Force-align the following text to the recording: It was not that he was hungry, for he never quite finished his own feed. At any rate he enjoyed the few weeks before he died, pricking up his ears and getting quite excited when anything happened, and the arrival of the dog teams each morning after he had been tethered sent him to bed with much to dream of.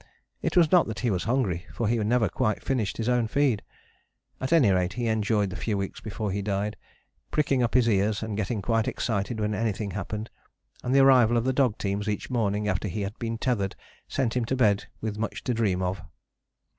It 0.41 0.57
was 0.57 0.71
not 0.71 0.87
that 0.87 1.01
he 1.01 1.11
was 1.11 1.25
hungry, 1.25 1.67
for 1.71 1.87
he 1.87 1.95
never 1.99 2.27
quite 2.27 2.63
finished 2.63 2.97
his 2.97 3.07
own 3.07 3.27
feed. 3.27 3.61
At 4.39 4.51
any 4.51 4.71
rate 4.71 4.93
he 4.93 5.05
enjoyed 5.05 5.51
the 5.51 5.55
few 5.55 5.77
weeks 5.77 6.01
before 6.01 6.31
he 6.31 6.41
died, 6.41 6.75
pricking 7.29 7.61
up 7.61 7.75
his 7.75 7.87
ears 7.87 8.23
and 8.23 8.35
getting 8.35 8.63
quite 8.63 8.87
excited 8.87 9.39
when 9.39 9.53
anything 9.53 9.91
happened, 9.91 10.31
and 10.83 10.95
the 10.95 11.01
arrival 11.01 11.37
of 11.37 11.43
the 11.43 11.53
dog 11.53 11.77
teams 11.77 12.09
each 12.09 12.31
morning 12.31 12.67
after 12.67 12.87
he 12.87 13.01
had 13.01 13.19
been 13.19 13.37
tethered 13.37 13.75
sent 14.07 14.35
him 14.35 14.43
to 14.45 14.55
bed 14.55 14.85
with 15.01 15.19
much 15.19 15.43
to 15.43 15.53
dream 15.53 15.83
of. 15.83 16.01